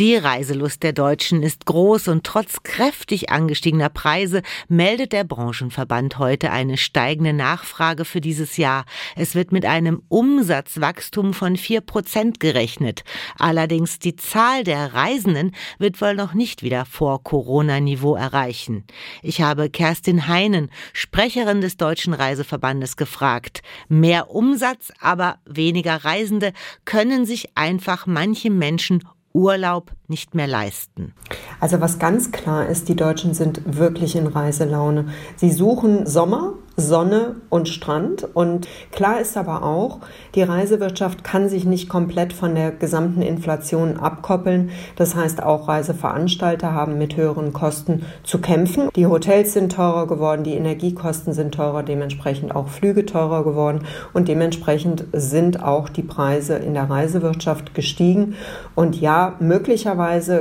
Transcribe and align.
Die 0.00 0.16
Reiselust 0.16 0.82
der 0.82 0.92
Deutschen 0.92 1.44
ist 1.44 1.66
groß 1.66 2.08
und 2.08 2.24
trotz 2.24 2.64
kräftig 2.64 3.30
angestiegener 3.30 3.90
Preise 3.90 4.42
meldet 4.66 5.12
der 5.12 5.22
Branchenverband 5.22 6.18
heute 6.18 6.50
eine 6.50 6.78
steigende 6.78 7.32
Nachfrage 7.32 8.04
für 8.04 8.20
dieses 8.20 8.56
Jahr. 8.56 8.86
Es 9.14 9.36
wird 9.36 9.52
mit 9.52 9.64
einem 9.64 10.02
Umsatzwachstum 10.08 11.32
von 11.32 11.56
vier 11.56 11.80
Prozent 11.80 12.40
gerechnet. 12.40 13.04
Allerdings 13.38 14.00
die 14.00 14.16
Zahl 14.16 14.64
der 14.64 14.94
Reisenden 14.94 15.52
wird 15.78 16.00
wohl 16.00 16.16
noch 16.16 16.34
nicht 16.34 16.64
wieder 16.64 16.86
vor 16.86 17.22
Corona-Niveau 17.22 18.16
erreichen. 18.16 18.82
Ich 19.22 19.42
habe 19.42 19.70
Kerstin 19.70 20.26
Heinen, 20.26 20.70
Sprecherin 20.92 21.60
des 21.60 21.76
Deutschen 21.76 22.14
Reiseverbandes, 22.14 22.96
gefragt. 22.96 23.62
Mehr 23.88 24.30
Umsatz, 24.30 24.90
aber 24.98 25.38
weniger 25.44 26.04
Reisende 26.04 26.52
können 26.84 27.26
sich 27.26 27.56
einfach 27.56 28.06
manche 28.06 28.50
Menschen 28.50 29.04
Urlaub 29.34 29.90
nicht 30.08 30.34
mehr 30.34 30.46
leisten. 30.46 31.14
Also 31.60 31.80
was 31.80 31.98
ganz 31.98 32.30
klar 32.30 32.66
ist, 32.66 32.88
die 32.88 32.96
Deutschen 32.96 33.34
sind 33.34 33.62
wirklich 33.64 34.16
in 34.16 34.26
Reiselaune. 34.26 35.06
Sie 35.36 35.50
suchen 35.50 36.06
Sommer, 36.06 36.54
Sonne 36.76 37.36
und 37.50 37.68
Strand. 37.68 38.26
Und 38.34 38.68
klar 38.90 39.20
ist 39.20 39.36
aber 39.36 39.62
auch, 39.62 40.00
die 40.34 40.42
Reisewirtschaft 40.42 41.22
kann 41.22 41.48
sich 41.48 41.64
nicht 41.64 41.88
komplett 41.88 42.32
von 42.32 42.54
der 42.54 42.72
gesamten 42.72 43.22
Inflation 43.22 43.96
abkoppeln. 43.96 44.70
Das 44.96 45.14
heißt, 45.14 45.42
auch 45.42 45.68
Reiseveranstalter 45.68 46.72
haben 46.72 46.98
mit 46.98 47.16
höheren 47.16 47.52
Kosten 47.52 48.04
zu 48.24 48.40
kämpfen. 48.40 48.88
Die 48.96 49.06
Hotels 49.06 49.52
sind 49.52 49.72
teurer 49.72 50.06
geworden, 50.06 50.42
die 50.42 50.54
Energiekosten 50.54 51.32
sind 51.32 51.54
teurer, 51.54 51.82
dementsprechend 51.82 52.54
auch 52.54 52.68
Flüge 52.68 53.06
teurer 53.06 53.44
geworden 53.44 53.84
und 54.12 54.28
dementsprechend 54.28 55.04
sind 55.12 55.62
auch 55.62 55.88
die 55.88 56.02
Preise 56.02 56.56
in 56.56 56.74
der 56.74 56.90
Reisewirtschaft 56.90 57.74
gestiegen. 57.74 58.34
Und 58.74 59.00
ja, 59.00 59.36
möglicherweise 59.38 59.93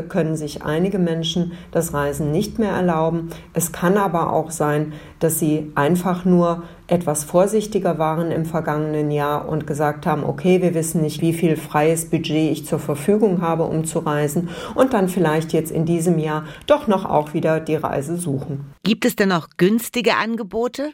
können 0.03 0.35
sich 0.35 0.63
einige 0.63 0.99
Menschen 0.99 1.53
das 1.71 1.93
Reisen 1.93 2.31
nicht 2.31 2.59
mehr 2.59 2.71
erlauben. 2.71 3.29
Es 3.53 3.71
kann 3.71 3.97
aber 3.97 4.31
auch 4.31 4.51
sein, 4.51 4.93
dass 5.19 5.39
sie 5.39 5.71
einfach 5.75 6.25
nur 6.25 6.63
etwas 6.93 7.23
vorsichtiger 7.23 7.97
waren 7.97 8.29
im 8.29 8.45
vergangenen 8.45 9.09
Jahr 9.09 9.49
und 9.49 9.65
gesagt 9.65 10.05
haben, 10.05 10.23
okay, 10.23 10.61
wir 10.61 10.75
wissen 10.75 11.01
nicht, 11.01 11.21
wie 11.21 11.33
viel 11.33 11.57
freies 11.57 12.05
Budget 12.05 12.51
ich 12.51 12.67
zur 12.67 12.77
Verfügung 12.77 13.41
habe, 13.41 13.63
um 13.63 13.83
zu 13.83 13.97
reisen 13.99 14.49
und 14.75 14.93
dann 14.93 15.09
vielleicht 15.09 15.53
jetzt 15.53 15.71
in 15.71 15.85
diesem 15.85 16.19
Jahr 16.19 16.45
doch 16.67 16.87
noch 16.87 17.05
auch 17.05 17.33
wieder 17.33 17.59
die 17.59 17.75
Reise 17.75 18.15
suchen. 18.15 18.65
Gibt 18.83 19.05
es 19.05 19.15
denn 19.15 19.31
auch 19.31 19.47
günstige 19.57 20.17
Angebote? 20.17 20.91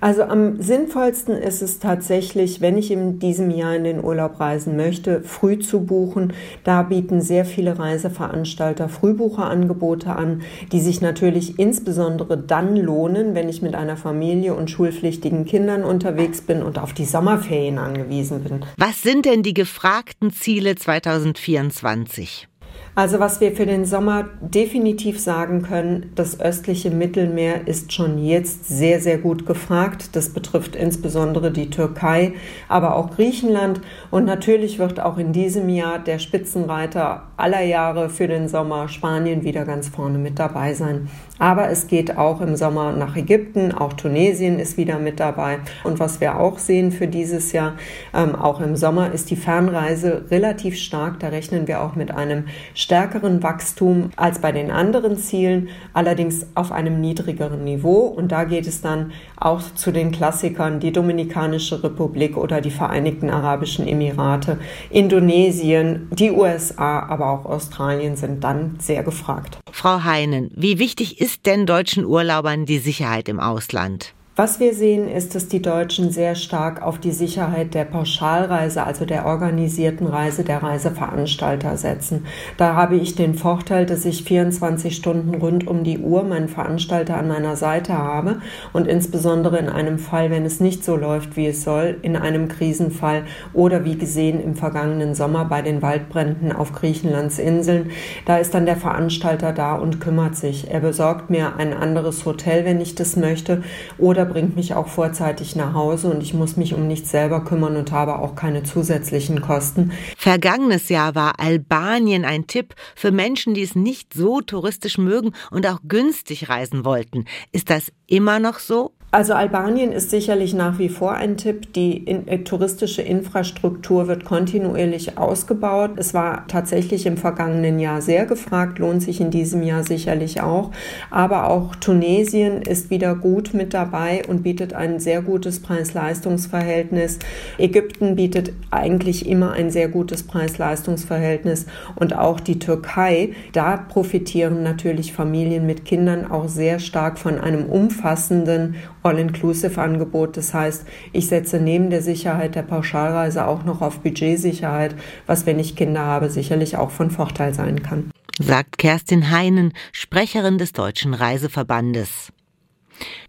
Also 0.00 0.22
am 0.22 0.62
sinnvollsten 0.62 1.36
ist 1.36 1.60
es 1.60 1.80
tatsächlich, 1.80 2.62
wenn 2.62 2.78
ich 2.78 2.90
in 2.90 3.18
diesem 3.18 3.50
Jahr 3.50 3.76
in 3.76 3.84
den 3.84 4.02
Urlaub 4.02 4.40
reisen 4.40 4.76
möchte, 4.76 5.22
früh 5.22 5.58
zu 5.58 5.84
buchen. 5.84 6.32
Da 6.64 6.82
bieten 6.82 7.20
sehr 7.20 7.44
viele 7.44 7.78
Reiseveranstalter 7.78 8.88
Frühbucherangebote 8.88 10.16
an, 10.16 10.40
die 10.72 10.80
sich 10.80 11.02
natürlich 11.02 11.58
insbesondere 11.58 12.38
dann 12.38 12.74
lohnen, 12.74 13.34
wenn 13.34 13.50
ich 13.50 13.60
mit 13.60 13.74
einer 13.74 13.98
Familie 13.98 14.54
und 14.54 14.70
schulpflichtigen 14.70 15.41
meinen 15.42 15.46
Kindern 15.46 15.84
unterwegs 15.84 16.40
bin 16.40 16.62
und 16.62 16.78
auf 16.78 16.92
die 16.92 17.04
Sommerferien 17.04 17.78
angewiesen 17.78 18.44
bin. 18.44 18.64
Was 18.76 19.02
sind 19.02 19.24
denn 19.26 19.42
die 19.42 19.54
gefragten 19.54 20.32
Ziele 20.32 20.76
2024? 20.76 22.48
Also 22.94 23.20
was 23.20 23.40
wir 23.40 23.52
für 23.52 23.64
den 23.64 23.86
Sommer 23.86 24.28
definitiv 24.42 25.18
sagen 25.18 25.62
können, 25.62 26.12
das 26.14 26.38
östliche 26.40 26.90
Mittelmeer 26.90 27.66
ist 27.66 27.90
schon 27.94 28.22
jetzt 28.22 28.68
sehr, 28.68 29.00
sehr 29.00 29.16
gut 29.16 29.46
gefragt. 29.46 30.14
Das 30.14 30.28
betrifft 30.28 30.76
insbesondere 30.76 31.50
die 31.52 31.70
Türkei, 31.70 32.34
aber 32.68 32.94
auch 32.96 33.16
Griechenland. 33.16 33.80
Und 34.10 34.26
natürlich 34.26 34.78
wird 34.78 35.00
auch 35.00 35.16
in 35.16 35.32
diesem 35.32 35.70
Jahr 35.70 36.00
der 36.00 36.18
Spitzenreiter 36.18 37.22
aller 37.38 37.62
Jahre 37.62 38.10
für 38.10 38.28
den 38.28 38.46
Sommer 38.46 38.90
Spanien 38.90 39.42
wieder 39.42 39.64
ganz 39.64 39.88
vorne 39.88 40.18
mit 40.18 40.38
dabei 40.38 40.74
sein. 40.74 41.08
Aber 41.38 41.70
es 41.70 41.86
geht 41.86 42.18
auch 42.18 42.40
im 42.40 42.56
Sommer 42.56 42.92
nach 42.92 43.16
Ägypten, 43.16 43.72
auch 43.72 43.94
Tunesien 43.94 44.60
ist 44.60 44.76
wieder 44.76 44.98
mit 44.98 45.18
dabei. 45.18 45.58
Und 45.82 45.98
was 45.98 46.20
wir 46.20 46.38
auch 46.38 46.58
sehen 46.58 46.92
für 46.92 47.08
dieses 47.08 47.52
Jahr, 47.52 47.72
ähm, 48.14 48.36
auch 48.36 48.60
im 48.60 48.76
Sommer, 48.76 49.12
ist 49.12 49.30
die 49.30 49.36
Fernreise 49.36 50.26
relativ 50.30 50.76
stark. 50.76 51.18
Da 51.20 51.28
rechnen 51.28 51.66
wir 51.66 51.80
auch 51.80 51.96
mit 51.96 52.12
einem 52.12 52.44
stärkeren 52.82 53.42
Wachstum 53.42 54.10
als 54.16 54.40
bei 54.40 54.52
den 54.52 54.70
anderen 54.70 55.16
Zielen, 55.16 55.68
allerdings 55.92 56.46
auf 56.54 56.72
einem 56.72 57.00
niedrigeren 57.00 57.64
Niveau. 57.64 58.00
Und 58.00 58.32
da 58.32 58.44
geht 58.44 58.66
es 58.66 58.80
dann 58.80 59.12
auch 59.36 59.62
zu 59.74 59.92
den 59.92 60.10
Klassikern, 60.10 60.80
die 60.80 60.92
Dominikanische 60.92 61.82
Republik 61.82 62.36
oder 62.36 62.60
die 62.60 62.70
Vereinigten 62.70 63.30
Arabischen 63.30 63.86
Emirate, 63.86 64.58
Indonesien, 64.90 66.08
die 66.10 66.32
USA, 66.32 67.00
aber 67.08 67.30
auch 67.30 67.44
Australien 67.46 68.16
sind 68.16 68.42
dann 68.44 68.76
sehr 68.80 69.02
gefragt. 69.02 69.58
Frau 69.70 70.04
Heinen, 70.04 70.50
wie 70.54 70.78
wichtig 70.78 71.20
ist 71.20 71.46
denn 71.46 71.66
deutschen 71.66 72.04
Urlaubern 72.04 72.66
die 72.66 72.78
Sicherheit 72.78 73.28
im 73.28 73.40
Ausland? 73.40 74.14
Was 74.42 74.58
wir 74.58 74.74
sehen, 74.74 75.08
ist, 75.08 75.36
dass 75.36 75.46
die 75.46 75.62
Deutschen 75.62 76.10
sehr 76.10 76.34
stark 76.34 76.82
auf 76.82 76.98
die 76.98 77.12
Sicherheit 77.12 77.74
der 77.74 77.84
Pauschalreise, 77.84 78.82
also 78.82 79.04
der 79.04 79.24
organisierten 79.24 80.08
Reise 80.08 80.42
der 80.42 80.64
Reiseveranstalter 80.64 81.76
setzen. 81.76 82.26
Da 82.56 82.74
habe 82.74 82.96
ich 82.96 83.14
den 83.14 83.34
Vorteil, 83.34 83.86
dass 83.86 84.04
ich 84.04 84.24
24 84.24 84.96
Stunden 84.96 85.36
rund 85.36 85.68
um 85.68 85.84
die 85.84 85.98
Uhr 86.00 86.24
meinen 86.24 86.48
Veranstalter 86.48 87.18
an 87.18 87.28
meiner 87.28 87.54
Seite 87.54 87.96
habe 87.96 88.42
und 88.72 88.88
insbesondere 88.88 89.58
in 89.58 89.68
einem 89.68 90.00
Fall, 90.00 90.32
wenn 90.32 90.44
es 90.44 90.58
nicht 90.58 90.84
so 90.84 90.96
läuft, 90.96 91.36
wie 91.36 91.46
es 91.46 91.62
soll, 91.62 91.98
in 92.02 92.16
einem 92.16 92.48
Krisenfall 92.48 93.22
oder 93.52 93.84
wie 93.84 93.96
gesehen 93.96 94.42
im 94.42 94.56
vergangenen 94.56 95.14
Sommer 95.14 95.44
bei 95.44 95.62
den 95.62 95.82
Waldbränden 95.82 96.50
auf 96.50 96.72
Griechenlands 96.72 97.38
Inseln, 97.38 97.92
da 98.26 98.38
ist 98.38 98.54
dann 98.54 98.66
der 98.66 98.76
Veranstalter 98.76 99.52
da 99.52 99.76
und 99.76 100.00
kümmert 100.00 100.34
sich. 100.34 100.68
Er 100.68 100.80
besorgt 100.80 101.30
mir 101.30 101.54
ein 101.58 101.72
anderes 101.72 102.26
Hotel, 102.26 102.64
wenn 102.64 102.80
ich 102.80 102.96
das 102.96 103.14
möchte 103.14 103.62
oder 103.98 104.31
bringt 104.32 104.56
mich 104.56 104.74
auch 104.74 104.88
vorzeitig 104.88 105.56
nach 105.56 105.74
Hause 105.74 106.08
und 106.08 106.22
ich 106.22 106.32
muss 106.32 106.56
mich 106.56 106.72
um 106.72 106.88
nichts 106.88 107.10
selber 107.10 107.44
kümmern 107.44 107.76
und 107.76 107.92
habe 107.92 108.18
auch 108.18 108.34
keine 108.34 108.62
zusätzlichen 108.62 109.42
Kosten. 109.42 109.92
Vergangenes 110.16 110.88
Jahr 110.88 111.14
war 111.14 111.38
Albanien 111.38 112.24
ein 112.24 112.46
Tipp 112.46 112.74
für 112.94 113.10
Menschen, 113.10 113.52
die 113.52 113.62
es 113.62 113.74
nicht 113.74 114.14
so 114.14 114.40
touristisch 114.40 114.96
mögen 114.96 115.32
und 115.50 115.66
auch 115.66 115.80
günstig 115.86 116.48
reisen 116.48 116.84
wollten. 116.86 117.26
Ist 117.52 117.68
das 117.68 117.92
immer 118.06 118.38
noch 118.38 118.58
so? 118.58 118.92
Also 119.14 119.34
Albanien 119.34 119.92
ist 119.92 120.08
sicherlich 120.08 120.54
nach 120.54 120.78
wie 120.78 120.88
vor 120.88 121.12
ein 121.12 121.36
Tipp. 121.36 121.74
Die 121.74 121.98
in, 121.98 122.26
äh, 122.28 122.38
touristische 122.44 123.02
Infrastruktur 123.02 124.08
wird 124.08 124.24
kontinuierlich 124.24 125.18
ausgebaut. 125.18 125.90
Es 125.96 126.14
war 126.14 126.46
tatsächlich 126.48 127.04
im 127.04 127.18
vergangenen 127.18 127.78
Jahr 127.78 128.00
sehr 128.00 128.24
gefragt, 128.24 128.78
lohnt 128.78 129.02
sich 129.02 129.20
in 129.20 129.30
diesem 129.30 129.62
Jahr 129.62 129.82
sicherlich 129.82 130.40
auch. 130.40 130.70
Aber 131.10 131.50
auch 131.50 131.76
Tunesien 131.76 132.62
ist 132.62 132.88
wieder 132.88 133.14
gut 133.14 133.52
mit 133.52 133.74
dabei 133.74 134.22
und 134.26 134.44
bietet 134.44 134.72
ein 134.72 134.98
sehr 134.98 135.20
gutes 135.20 135.60
Preis-Leistungs-Verhältnis. 135.60 137.18
Ägypten 137.58 138.16
bietet 138.16 138.54
eigentlich 138.70 139.28
immer 139.28 139.52
ein 139.52 139.70
sehr 139.70 139.88
gutes 139.88 140.22
Preis-Leistungs-Verhältnis 140.22 141.66
und 141.96 142.16
auch 142.16 142.40
die 142.40 142.58
Türkei. 142.58 143.34
Da 143.52 143.76
profitieren 143.76 144.62
natürlich 144.62 145.12
Familien 145.12 145.66
mit 145.66 145.84
Kindern 145.84 146.30
auch 146.30 146.48
sehr 146.48 146.78
stark 146.78 147.18
von 147.18 147.38
einem 147.38 147.66
umfassenden 147.66 148.76
All-Inclusive-Angebot. 149.02 150.36
Das 150.36 150.54
heißt, 150.54 150.86
ich 151.12 151.26
setze 151.26 151.58
neben 151.58 151.90
der 151.90 152.02
Sicherheit 152.02 152.54
der 152.54 152.62
Pauschalreise 152.62 153.46
auch 153.46 153.64
noch 153.64 153.80
auf 153.80 154.00
Budgetsicherheit, 154.00 154.94
was, 155.26 155.46
wenn 155.46 155.58
ich 155.58 155.76
Kinder 155.76 156.04
habe, 156.04 156.30
sicherlich 156.30 156.76
auch 156.76 156.90
von 156.90 157.10
Vorteil 157.10 157.54
sein 157.54 157.82
kann. 157.82 158.10
Sagt 158.38 158.78
Kerstin 158.78 159.30
Heinen, 159.30 159.72
Sprecherin 159.92 160.58
des 160.58 160.72
Deutschen 160.72 161.14
Reiseverbandes. 161.14 162.32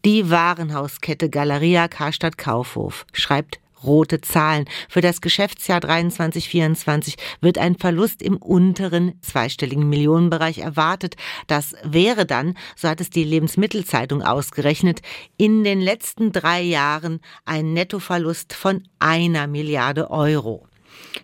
Die 0.06 0.30
Warenhauskette 0.30 1.30
Galeria 1.30 1.88
Karstadt 1.88 2.38
Kaufhof 2.38 3.06
schreibt 3.12 3.60
rote 3.84 4.22
Zahlen. 4.22 4.66
Für 4.90 5.02
das 5.02 5.22
Geschäftsjahr 5.22 5.80
23-24 5.80 7.16
wird 7.42 7.58
ein 7.58 7.76
Verlust 7.76 8.22
im 8.22 8.38
unteren 8.38 9.20
zweistelligen 9.22 9.88
Millionenbereich 9.90 10.60
erwartet. 10.60 11.16
Das 11.48 11.76
wäre 11.84 12.26
dann, 12.26 12.56
so 12.76 12.88
hat 12.88 13.02
es 13.02 13.10
die 13.10 13.24
Lebensmittelzeitung 13.24 14.22
ausgerechnet, 14.22 15.02
in 15.38 15.64
den 15.64 15.82
letzten 15.82 16.32
drei 16.32 16.62
Jahren 16.62 17.20
ein 17.46 17.74
Nettoverlust 17.74 18.54
von 18.54 18.84
einer 19.00 19.48
Milliarde 19.48 20.10
Euro. 20.12 20.68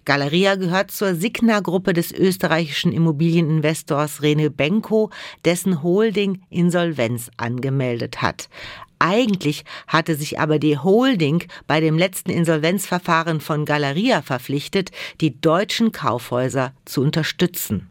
Galeria 0.06 0.56
gehört 0.56 0.92
zur 0.92 1.16
Signa-Gruppe 1.16 1.94
des 1.94 2.12
österreichischen 2.12 2.92
Immobilieninvestors 2.92 4.22
Rene 4.22 4.50
Benko, 4.50 5.10
dessen 5.46 5.84
Holding 5.84 6.42
Insolvenz 6.50 7.30
angemeldet 7.38 8.22
hat. 8.22 8.50
Eigentlich 9.00 9.64
hatte 9.88 10.16
sich 10.16 10.40
aber 10.40 10.60
die 10.60 10.78
Holding 10.78 11.46
bei 11.68 11.80
dem 11.80 11.98
letzten 11.98 12.32
Insolvenzverfahren 12.32 13.40
von 13.40 13.64
Galeria 13.64 14.22
verpflichtet, 14.22 14.92
die 15.22 15.40
deutschen 15.40 15.94
Kaufhäuser 15.94 16.74
zu 16.84 17.02
unterstützen. 17.02 17.90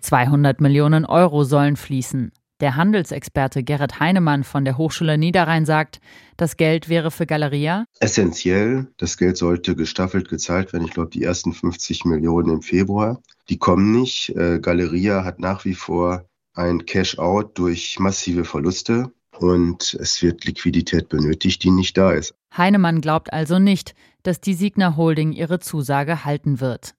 200 0.00 0.60
Millionen 0.60 1.06
Euro 1.06 1.44
sollen 1.44 1.76
fließen. 1.76 2.32
Der 2.60 2.76
Handelsexperte 2.76 3.62
Gerrit 3.62 4.00
Heinemann 4.00 4.44
von 4.44 4.66
der 4.66 4.76
Hochschule 4.76 5.16
Niederrhein 5.16 5.64
sagt, 5.64 5.98
das 6.36 6.58
Geld 6.58 6.90
wäre 6.90 7.10
für 7.10 7.24
Galeria 7.24 7.86
essentiell. 8.00 8.86
Das 8.98 9.16
Geld 9.16 9.38
sollte 9.38 9.74
gestaffelt 9.74 10.28
gezahlt 10.28 10.74
werden. 10.74 10.84
Ich 10.84 10.92
glaube, 10.92 11.08
die 11.08 11.22
ersten 11.22 11.54
50 11.54 12.04
Millionen 12.04 12.50
im 12.50 12.62
Februar, 12.62 13.22
die 13.48 13.56
kommen 13.56 13.92
nicht. 13.92 14.36
Äh, 14.36 14.60
Galeria 14.60 15.24
hat 15.24 15.40
nach 15.40 15.64
wie 15.64 15.74
vor 15.74 16.26
ein 16.52 16.84
Cash-out 16.84 17.58
durch 17.58 17.98
massive 17.98 18.44
Verluste 18.44 19.10
und 19.38 19.94
es 19.94 20.22
wird 20.22 20.44
Liquidität 20.44 21.08
benötigt, 21.08 21.62
die 21.64 21.70
nicht 21.70 21.96
da 21.96 22.12
ist. 22.12 22.34
Heinemann 22.56 23.00
glaubt 23.00 23.32
also 23.32 23.58
nicht, 23.58 23.94
dass 24.22 24.40
die 24.40 24.54
Signa 24.54 24.96
Holding 24.96 25.32
ihre 25.32 25.60
Zusage 25.60 26.24
halten 26.24 26.60
wird. 26.60 26.94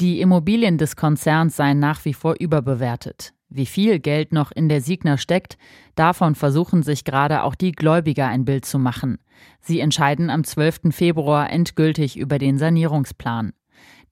Die 0.00 0.20
Immobilien 0.20 0.78
des 0.78 0.96
Konzerns 0.96 1.56
seien 1.56 1.78
nach 1.78 2.04
wie 2.04 2.14
vor 2.14 2.36
überbewertet. 2.38 3.32
Wie 3.48 3.66
viel 3.66 3.98
Geld 3.98 4.32
noch 4.32 4.52
in 4.52 4.68
der 4.68 4.82
Signa 4.82 5.16
steckt, 5.16 5.56
davon 5.94 6.34
versuchen 6.34 6.82
sich 6.82 7.04
gerade 7.04 7.42
auch 7.42 7.54
die 7.54 7.72
Gläubiger 7.72 8.28
ein 8.28 8.44
Bild 8.44 8.66
zu 8.66 8.78
machen. 8.78 9.18
Sie 9.60 9.80
entscheiden 9.80 10.28
am 10.28 10.44
12. 10.44 10.90
Februar 10.90 11.50
endgültig 11.50 12.18
über 12.18 12.38
den 12.38 12.58
Sanierungsplan. 12.58 13.54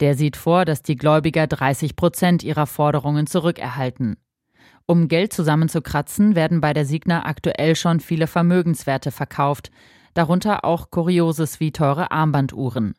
Der 0.00 0.14
sieht 0.14 0.36
vor, 0.36 0.64
dass 0.64 0.82
die 0.82 0.96
Gläubiger 0.96 1.46
30 1.46 1.96
Prozent 1.96 2.42
ihrer 2.42 2.66
Forderungen 2.66 3.26
zurückerhalten. 3.26 4.16
Um 4.86 5.08
Geld 5.08 5.32
zusammenzukratzen, 5.32 6.36
werden 6.36 6.60
bei 6.60 6.72
der 6.72 6.86
Signa 6.86 7.24
aktuell 7.24 7.74
schon 7.74 8.00
viele 8.00 8.26
Vermögenswerte 8.26 9.10
verkauft, 9.10 9.70
darunter 10.14 10.64
auch 10.64 10.90
Kurioses 10.90 11.60
wie 11.60 11.72
teure 11.72 12.10
Armbanduhren. 12.10 12.94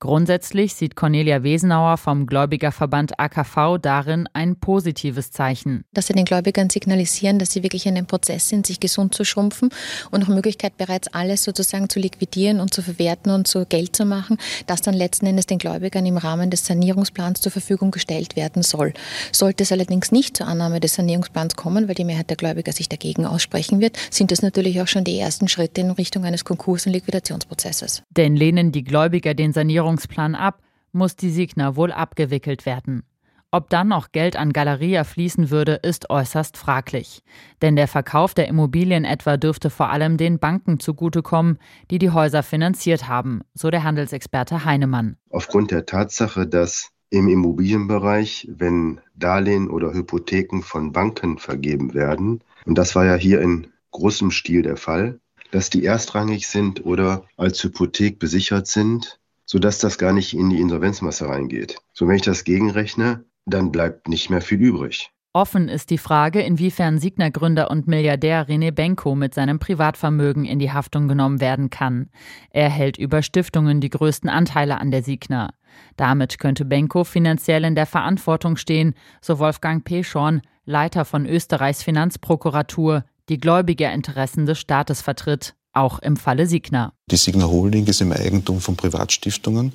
Grundsätzlich 0.00 0.74
sieht 0.74 0.94
Cornelia 0.94 1.42
Wesenauer 1.42 1.96
vom 1.96 2.26
Gläubigerverband 2.26 3.18
AKV 3.18 3.78
darin 3.82 4.28
ein 4.32 4.54
positives 4.54 5.32
Zeichen. 5.32 5.84
Dass 5.92 6.06
sie 6.06 6.12
den 6.12 6.24
Gläubigern 6.24 6.70
signalisieren, 6.70 7.40
dass 7.40 7.50
sie 7.50 7.64
wirklich 7.64 7.84
in 7.84 7.96
einem 7.96 8.06
Prozess 8.06 8.48
sind, 8.48 8.64
sich 8.68 8.78
gesund 8.78 9.12
zu 9.12 9.24
schrumpfen 9.24 9.70
und 10.12 10.20
nach 10.20 10.28
Möglichkeit 10.28 10.76
bereits 10.76 11.08
alles 11.08 11.42
sozusagen 11.42 11.88
zu 11.88 11.98
liquidieren 11.98 12.60
und 12.60 12.72
zu 12.72 12.80
verwerten 12.80 13.32
und 13.32 13.48
zu 13.48 13.66
Geld 13.66 13.96
zu 13.96 14.04
machen, 14.04 14.38
das 14.68 14.82
dann 14.82 14.94
letzten 14.94 15.26
Endes 15.26 15.46
den 15.46 15.58
Gläubigern 15.58 16.06
im 16.06 16.16
Rahmen 16.16 16.50
des 16.50 16.64
Sanierungsplans 16.64 17.40
zur 17.40 17.50
Verfügung 17.50 17.90
gestellt 17.90 18.36
werden 18.36 18.62
soll. 18.62 18.92
Sollte 19.32 19.64
es 19.64 19.72
allerdings 19.72 20.12
nicht 20.12 20.36
zur 20.36 20.46
Annahme 20.46 20.78
des 20.78 20.94
Sanierungsplans 20.94 21.56
kommen, 21.56 21.88
weil 21.88 21.96
die 21.96 22.04
Mehrheit 22.04 22.30
der 22.30 22.36
Gläubiger 22.36 22.70
sich 22.70 22.88
dagegen 22.88 23.26
aussprechen 23.26 23.80
wird, 23.80 23.96
sind 24.10 24.30
das 24.30 24.42
natürlich 24.42 24.80
auch 24.80 24.86
schon 24.86 25.02
die 25.02 25.18
ersten 25.18 25.48
Schritte 25.48 25.80
in 25.80 25.90
Richtung 25.90 26.24
eines 26.24 26.44
Konkurs- 26.44 26.86
und 26.86 26.92
Liquidationsprozesses. 26.92 28.04
Denn 28.16 28.36
lehnen 28.36 28.70
die 28.70 28.84
Gläubiger 28.84 29.34
den 29.34 29.52
Sanierungsplan 29.52 29.87
Sanierungsplan 29.88 30.34
ab, 30.34 30.60
muss 30.92 31.16
die 31.16 31.30
Signa 31.30 31.76
wohl 31.76 31.92
abgewickelt 31.92 32.66
werden. 32.66 33.04
Ob 33.50 33.70
dann 33.70 33.88
noch 33.88 34.12
Geld 34.12 34.36
an 34.36 34.52
Galeria 34.52 35.04
fließen 35.04 35.48
würde, 35.50 35.80
ist 35.82 36.10
äußerst 36.10 36.58
fraglich. 36.58 37.22
Denn 37.62 37.76
der 37.76 37.88
Verkauf 37.88 38.34
der 38.34 38.46
Immobilien 38.46 39.06
etwa 39.06 39.38
dürfte 39.38 39.70
vor 39.70 39.88
allem 39.88 40.18
den 40.18 40.38
Banken 40.38 40.80
zugutekommen, 40.80 41.58
die 41.90 41.98
die 41.98 42.10
Häuser 42.10 42.42
finanziert 42.42 43.08
haben, 43.08 43.40
so 43.54 43.70
der 43.70 43.84
Handelsexperte 43.84 44.66
Heinemann. 44.66 45.16
Aufgrund 45.30 45.70
der 45.70 45.86
Tatsache, 45.86 46.46
dass 46.46 46.90
im 47.08 47.28
Immobilienbereich, 47.28 48.48
wenn 48.50 49.00
Darlehen 49.14 49.70
oder 49.70 49.94
Hypotheken 49.94 50.60
von 50.60 50.92
Banken 50.92 51.38
vergeben 51.38 51.94
werden, 51.94 52.40
und 52.66 52.76
das 52.76 52.94
war 52.94 53.06
ja 53.06 53.14
hier 53.14 53.40
in 53.40 53.68
großem 53.92 54.30
Stil 54.30 54.60
der 54.60 54.76
Fall, 54.76 55.20
dass 55.52 55.70
die 55.70 55.86
erstrangig 55.86 56.48
sind 56.48 56.84
oder 56.84 57.24
als 57.38 57.64
Hypothek 57.64 58.18
besichert 58.18 58.66
sind, 58.66 59.18
sodass 59.48 59.78
das 59.78 59.98
gar 59.98 60.12
nicht 60.12 60.34
in 60.34 60.50
die 60.50 60.60
Insolvenzmasse 60.60 61.26
reingeht. 61.26 61.78
So, 61.94 62.06
wenn 62.06 62.16
ich 62.16 62.22
das 62.22 62.44
gegenrechne, 62.44 63.24
dann 63.46 63.72
bleibt 63.72 64.06
nicht 64.06 64.28
mehr 64.28 64.42
viel 64.42 64.60
übrig. 64.60 65.10
Offen 65.32 65.68
ist 65.68 65.90
die 65.90 65.98
Frage, 65.98 66.40
inwiefern 66.40 66.98
Signer-Gründer 66.98 67.70
und 67.70 67.86
Milliardär 67.86 68.46
René 68.48 68.72
Benko 68.72 69.14
mit 69.14 69.34
seinem 69.34 69.58
Privatvermögen 69.58 70.44
in 70.44 70.58
die 70.58 70.72
Haftung 70.72 71.08
genommen 71.08 71.40
werden 71.40 71.70
kann. 71.70 72.10
Er 72.50 72.68
hält 72.68 72.98
über 72.98 73.22
Stiftungen 73.22 73.80
die 73.80 73.90
größten 73.90 74.28
Anteile 74.28 74.80
an 74.80 74.90
der 74.90 75.02
Signer. 75.02 75.50
Damit 75.96 76.38
könnte 76.38 76.64
Benko 76.64 77.04
finanziell 77.04 77.64
in 77.64 77.74
der 77.74 77.86
Verantwortung 77.86 78.56
stehen, 78.56 78.94
so 79.20 79.38
Wolfgang 79.38 79.84
P. 79.84 80.02
Schorn, 80.02 80.42
Leiter 80.64 81.04
von 81.04 81.24
Österreichs 81.24 81.82
Finanzprokuratur, 81.82 83.04
die 83.28 83.38
Gläubigerinteressen 83.38 84.44
des 84.44 84.58
Staates 84.58 85.00
vertritt 85.00 85.54
auch 85.78 85.98
im 86.00 86.16
Falle 86.16 86.46
Signa. 86.46 86.92
Die 87.10 87.16
Signa 87.16 87.46
Holding 87.46 87.86
ist 87.86 88.00
im 88.00 88.12
Eigentum 88.12 88.60
von 88.60 88.76
Privatstiftungen. 88.76 89.72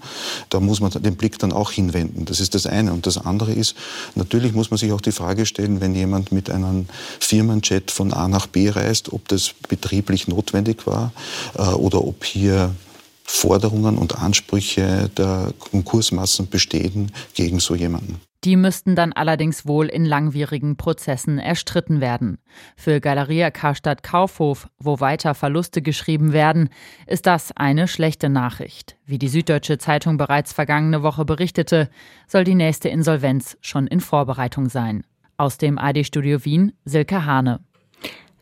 Da 0.50 0.60
muss 0.60 0.80
man 0.80 0.92
den 0.92 1.16
Blick 1.16 1.40
dann 1.40 1.52
auch 1.52 1.72
hinwenden. 1.72 2.26
Das 2.26 2.40
ist 2.40 2.54
das 2.54 2.66
eine. 2.66 2.94
Und 2.94 3.08
das 3.08 3.18
andere 3.18 3.54
ist, 3.54 3.76
natürlich 4.16 4.54
muss 4.54 4.70
man 4.70 4.78
sich 4.78 4.92
auch 4.92 5.02
die 5.02 5.12
Frage 5.12 5.46
stellen, 5.46 5.82
wenn 5.82 5.96
jemand 5.96 6.32
mit 6.32 6.50
einem 6.50 6.88
Firmenjet 7.20 7.92
von 7.92 8.14
A 8.14 8.28
nach 8.28 8.48
B 8.48 8.70
reist, 8.70 9.12
ob 9.14 9.28
das 9.28 9.54
betrieblich 9.68 10.28
notwendig 10.28 10.86
war 10.86 11.12
äh, 11.58 11.62
oder 11.62 12.04
ob 12.06 12.24
hier 12.24 12.76
Forderungen 13.24 13.98
und 13.98 14.20
Ansprüche 14.20 15.10
der 15.18 15.54
Konkursmassen 15.58 16.50
bestehen 16.50 17.12
gegen 17.34 17.60
so 17.60 17.74
jemanden. 17.74 18.20
Die 18.44 18.58
müssten 18.58 18.96
dann 18.96 19.14
allerdings 19.14 19.66
wohl 19.66 19.88
in 19.88 20.04
langwierigen 20.04 20.76
Prozessen 20.76 21.40
erstritten 21.40 22.02
werden. 22.02 22.40
Für 22.76 23.00
Galeria 23.00 23.52
Karstadt 23.52 24.04
Kaufhof, 24.04 24.68
wo 24.80 25.00
weiter 25.00 25.34
Verluste 25.34 25.82
geschrieben 25.82 26.34
werden, 26.34 26.70
ist 27.08 27.26
das 27.26 27.56
eine 27.56 27.88
schlechte 27.88 28.28
Nachricht. 28.28 28.98
Wie 29.06 29.18
die 29.18 29.30
Süddeutsche 29.30 29.78
Zeitung 29.78 30.18
bereits 30.18 30.52
vergangene 30.52 31.04
Woche 31.04 31.24
berichtete, 31.24 31.90
soll 32.28 32.44
die 32.44 32.56
nächste 32.56 32.90
Insolvenz 32.90 33.58
schon 33.62 33.88
in 33.88 34.02
Vorbereitung 34.02 34.68
sein. 34.68 35.06
Aus 35.38 35.58
dem 35.58 35.78
AD-Studio 35.78 36.44
Wien, 36.44 36.74
Silke 36.84 37.26
Hane. 37.26 37.62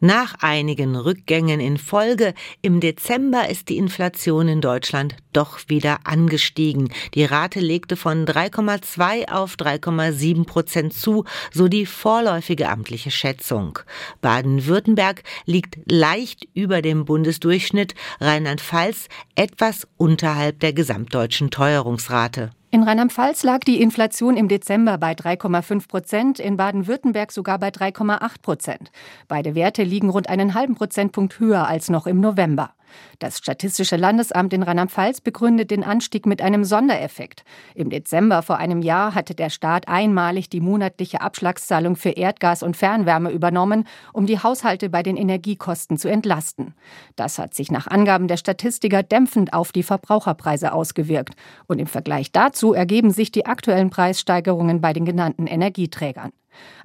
Nach 0.03 0.33
einigen 0.39 0.95
Rückgängen 0.95 1.59
in 1.59 1.77
Folge 1.77 2.33
im 2.63 2.79
Dezember 2.79 3.49
ist 3.49 3.69
die 3.69 3.77
Inflation 3.77 4.47
in 4.47 4.59
Deutschland 4.59 5.15
doch 5.31 5.59
wieder 5.67 5.99
angestiegen. 6.05 6.91
Die 7.13 7.23
Rate 7.23 7.59
legte 7.59 7.95
von 7.95 8.25
3,2 8.25 9.29
auf 9.31 9.57
3,7 9.57 10.45
Prozent 10.45 10.93
zu, 10.93 11.25
so 11.53 11.67
die 11.67 11.85
vorläufige 11.85 12.69
amtliche 12.69 13.11
Schätzung. 13.11 13.77
Baden-Württemberg 14.21 15.21
liegt 15.45 15.77
leicht 15.85 16.47
über 16.55 16.81
dem 16.81 17.05
Bundesdurchschnitt, 17.05 17.93
Rheinland-Pfalz 18.19 19.07
etwas 19.35 19.87
unterhalb 19.97 20.61
der 20.61 20.73
gesamtdeutschen 20.73 21.51
Teuerungsrate. 21.51 22.49
In 22.73 22.83
Rheinland-Pfalz 22.83 23.43
lag 23.43 23.59
die 23.59 23.81
Inflation 23.81 24.37
im 24.37 24.47
Dezember 24.47 24.97
bei 24.97 25.11
3,5 25.11 25.89
Prozent, 25.89 26.39
in 26.39 26.55
Baden-Württemberg 26.55 27.33
sogar 27.33 27.59
bei 27.59 27.67
3,8 27.67 28.41
Prozent. 28.41 28.91
Beide 29.27 29.55
Werte 29.55 29.83
liegen 29.83 30.09
rund 30.09 30.29
einen 30.29 30.53
halben 30.53 30.75
Prozentpunkt 30.75 31.37
höher 31.41 31.67
als 31.67 31.89
noch 31.89 32.07
im 32.07 32.21
November. 32.21 32.73
Das 33.19 33.37
Statistische 33.37 33.95
Landesamt 33.95 34.53
in 34.53 34.63
Rheinland-Pfalz 34.63 35.21
begründet 35.21 35.71
den 35.71 35.83
Anstieg 35.83 36.25
mit 36.25 36.41
einem 36.41 36.63
Sondereffekt. 36.63 37.43
Im 37.75 37.89
Dezember 37.89 38.41
vor 38.41 38.57
einem 38.57 38.81
Jahr 38.81 39.15
hatte 39.15 39.35
der 39.35 39.49
Staat 39.49 39.87
einmalig 39.87 40.49
die 40.49 40.61
monatliche 40.61 41.21
Abschlagszahlung 41.21 41.95
für 41.95 42.09
Erdgas 42.09 42.63
und 42.63 42.77
Fernwärme 42.77 43.31
übernommen, 43.31 43.87
um 44.13 44.25
die 44.25 44.39
Haushalte 44.39 44.89
bei 44.89 45.03
den 45.03 45.17
Energiekosten 45.17 45.97
zu 45.97 46.09
entlasten. 46.09 46.73
Das 47.15 47.39
hat 47.39 47.53
sich 47.53 47.71
nach 47.71 47.87
Angaben 47.87 48.27
der 48.27 48.37
Statistiker 48.37 49.03
dämpfend 49.03 49.53
auf 49.53 49.71
die 49.71 49.83
Verbraucherpreise 49.83 50.73
ausgewirkt. 50.73 51.35
Und 51.67 51.79
im 51.79 51.87
Vergleich 51.87 52.31
dazu 52.31 52.73
ergeben 52.73 53.11
sich 53.11 53.31
die 53.31 53.45
aktuellen 53.45 53.89
Preissteigerungen 53.89 54.81
bei 54.81 54.93
den 54.93 55.05
genannten 55.05 55.47
Energieträgern. 55.47 56.31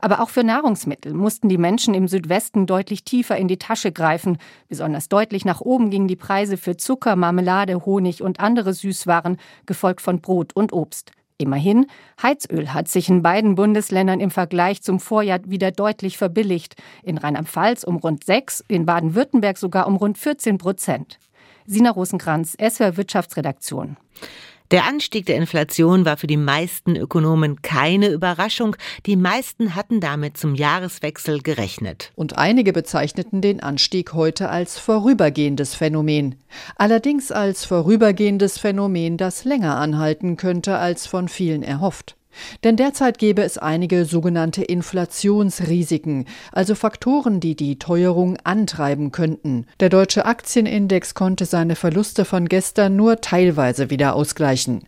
Aber 0.01 0.21
auch 0.21 0.29
für 0.29 0.45
Nahrungsmittel 0.45 1.15
mussten 1.15 1.49
die 1.49 1.59
Menschen 1.59 1.95
im 1.95 2.09
Südwesten 2.09 2.67
deutlich 2.67 3.05
tiefer 3.05 3.37
in 3.37 3.49
die 3.49 3.59
Tasche 3.59 3.93
greifen. 3.93 4.39
Besonders 4.69 5.09
deutlich 5.09 5.45
nach 5.45 5.61
oben 5.61 5.91
gingen 5.91 6.09
die 6.09 6.17
Preise 6.17 6.57
für 6.57 6.77
Zucker, 6.77 7.17
Marmelade, 7.17 7.85
Honig 7.85 8.23
und 8.23 8.41
andere 8.41 8.75
Süßwaren, 8.75 9.39
gefolgt 9.67 10.01
von 10.01 10.21
Brot 10.21 10.55
und 10.55 10.73
Obst. 10.73 11.13
Immerhin, 11.39 11.87
Heizöl 12.23 12.73
hat 12.73 12.89
sich 12.89 13.11
in 13.11 13.23
beiden 13.23 13.57
Bundesländern 13.57 14.21
im 14.21 14.31
Vergleich 14.31 14.83
zum 14.83 15.01
Vorjahr 15.01 15.41
wieder 15.45 15.71
deutlich 15.71 16.17
verbilligt. 16.17 16.77
In 17.03 17.19
Rheinland-Pfalz 17.19 17.85
um 17.85 17.97
rund 17.97 18.25
6, 18.25 18.65
in 18.69 18.87
Baden-Württemberg 18.87 19.59
sogar 19.59 19.87
um 19.87 19.97
rund 19.97 20.17
14 20.17 20.57
Prozent. 20.57 21.19
Sina 21.67 21.91
Rosenkranz, 21.91 22.57
SWR 22.59 22.97
Wirtschaftsredaktion. 22.97 23.99
Der 24.73 24.85
Anstieg 24.85 25.27
der 25.27 25.37
Inflation 25.37 26.05
war 26.05 26.17
für 26.17 26.27
die 26.27 26.37
meisten 26.37 26.97
Ökonomen 26.97 27.63
keine 27.63 28.09
Überraschung. 28.09 28.77
Die 29.07 29.15
meisten 29.15 29.77
hatten 29.77 30.01
damit 30.01 30.37
zum 30.37 30.57
Jahreswechsel 30.57 31.41
gerechnet. 31.41 32.13
Und 32.17 32.37
einige 32.37 32.73
bezeichneten 32.73 33.41
den 33.41 33.63
Anstieg 33.63 34.13
heute 34.13 34.49
als 34.49 34.79
vorübergehendes 34.79 35.77
Phänomen. 35.77 36.35
Allerdings 36.77 37.31
als 37.31 37.65
vorübergehendes 37.65 38.59
Phänomen, 38.59 39.17
das 39.17 39.45
länger 39.45 39.77
anhalten 39.77 40.37
könnte 40.37 40.79
als 40.79 41.07
von 41.07 41.29
vielen 41.29 41.63
erhofft. 41.63 42.17
Denn 42.65 42.77
derzeit 42.77 43.19
gäbe 43.19 43.43
es 43.43 43.59
einige 43.59 44.05
sogenannte 44.05 44.63
Inflationsrisiken, 44.63 46.27
also 46.53 46.75
Faktoren, 46.75 47.41
die 47.41 47.57
die 47.57 47.79
Teuerung 47.79 48.37
antreiben 48.45 49.13
könnten. 49.13 49.67
Der 49.81 49.89
deutsche 49.89 50.27
Aktienindex 50.27 51.15
konnte 51.15 51.45
seine 51.45 51.77
Verluste 51.77 52.25
von 52.25 52.49
gestern 52.49 52.97
nur 52.97 53.21
teilweise 53.21 53.91
wieder 53.91 54.15
ausgleichen. 54.15 54.85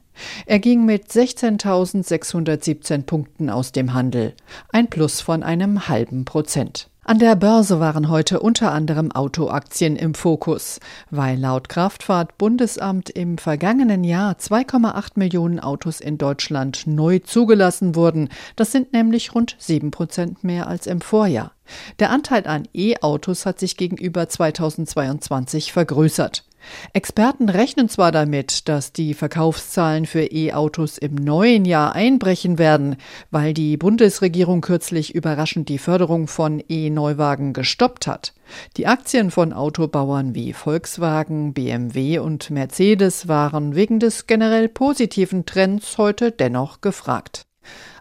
Er 0.46 0.58
ging 0.58 0.84
mit 0.84 1.08
16.617 1.08 3.02
Punkten 3.02 3.50
aus 3.50 3.72
dem 3.72 3.94
Handel, 3.94 4.34
ein 4.70 4.88
Plus 4.88 5.20
von 5.20 5.42
einem 5.42 5.88
halben 5.88 6.24
Prozent. 6.24 6.90
An 7.08 7.18
der 7.18 7.36
Börse 7.36 7.80
waren 7.80 8.10
heute 8.10 8.38
unter 8.40 8.70
anderem 8.70 9.10
Autoaktien 9.12 9.96
im 9.96 10.12
Fokus, 10.12 10.78
weil 11.10 11.38
laut 11.38 11.70
Kraftfahrt-Bundesamt 11.70 13.08
im 13.08 13.38
vergangenen 13.38 14.04
Jahr 14.04 14.34
2,8 14.34 15.12
Millionen 15.14 15.58
Autos 15.58 16.00
in 16.00 16.18
Deutschland 16.18 16.86
neu 16.86 17.20
zugelassen 17.20 17.94
wurden. 17.94 18.28
Das 18.56 18.72
sind 18.72 18.92
nämlich 18.92 19.34
rund 19.34 19.56
7 19.58 19.90
Prozent 19.90 20.44
mehr 20.44 20.66
als 20.66 20.86
im 20.86 21.00
Vorjahr. 21.00 21.52
Der 21.98 22.10
Anteil 22.10 22.46
an 22.46 22.68
E-Autos 22.74 23.46
hat 23.46 23.58
sich 23.58 23.78
gegenüber 23.78 24.28
2022 24.28 25.72
vergrößert. 25.72 26.44
Experten 26.92 27.48
rechnen 27.48 27.88
zwar 27.88 28.12
damit, 28.12 28.68
dass 28.68 28.92
die 28.92 29.14
Verkaufszahlen 29.14 30.06
für 30.06 30.24
E-Autos 30.24 30.98
im 30.98 31.14
neuen 31.14 31.64
Jahr 31.64 31.94
einbrechen 31.94 32.58
werden, 32.58 32.96
weil 33.30 33.54
die 33.54 33.76
Bundesregierung 33.76 34.60
kürzlich 34.60 35.14
überraschend 35.14 35.68
die 35.68 35.78
Förderung 35.78 36.28
von 36.28 36.62
E-Neuwagen 36.68 37.52
gestoppt 37.52 38.06
hat. 38.06 38.34
Die 38.76 38.86
Aktien 38.86 39.30
von 39.30 39.52
Autobauern 39.52 40.34
wie 40.34 40.52
Volkswagen, 40.52 41.52
BMW 41.52 42.18
und 42.18 42.50
Mercedes 42.50 43.28
waren 43.28 43.74
wegen 43.74 44.00
des 44.00 44.26
generell 44.26 44.68
positiven 44.68 45.46
Trends 45.46 45.98
heute 45.98 46.32
dennoch 46.32 46.80
gefragt. 46.80 47.47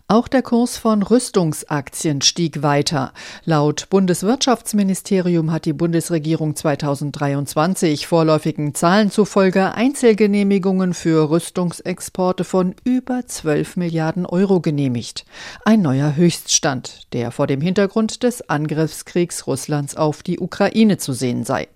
Auch 0.09 0.29
der 0.29 0.41
Kurs 0.41 0.77
von 0.77 1.03
Rüstungsaktien 1.03 2.21
stieg 2.21 2.63
weiter. 2.63 3.11
Laut 3.43 3.89
Bundeswirtschaftsministerium 3.89 5.51
hat 5.51 5.65
die 5.65 5.73
Bundesregierung 5.73 6.55
2023 6.55 8.07
vorläufigen 8.07 8.73
Zahlen 8.73 9.11
zufolge 9.11 9.73
Einzelgenehmigungen 9.73 10.93
für 10.93 11.29
Rüstungsexporte 11.29 12.45
von 12.45 12.73
über 12.85 13.27
12 13.27 13.75
Milliarden 13.75 14.25
Euro 14.25 14.61
genehmigt. 14.61 15.25
Ein 15.65 15.81
neuer 15.81 16.15
Höchststand, 16.15 17.11
der 17.11 17.31
vor 17.31 17.45
dem 17.45 17.59
Hintergrund 17.59 18.23
des 18.23 18.49
Angriffskriegs 18.49 19.45
Russlands 19.45 19.97
auf 19.97 20.23
die 20.23 20.39
Ukraine 20.39 20.97
zu 20.97 21.11
sehen 21.11 21.43
sei. 21.43 21.67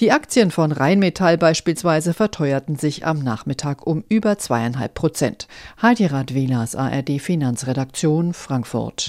Die 0.00 0.12
Aktien 0.12 0.50
von 0.50 0.72
Rheinmetall 0.72 1.38
beispielsweise 1.38 2.14
verteuerten 2.14 2.76
sich 2.76 3.06
am 3.06 3.18
Nachmittag 3.18 3.86
um 3.86 4.04
über 4.08 4.38
zweieinhalb 4.38 4.94
Prozent. 4.94 5.48
Heidi 5.80 6.06
Radwilas, 6.06 6.74
ARD 6.74 7.20
Finanzredaktion, 7.20 8.34
Frankfurt. 8.34 9.06